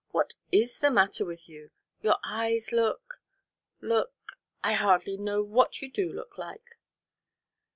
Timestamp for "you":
1.47-1.69, 5.83-5.91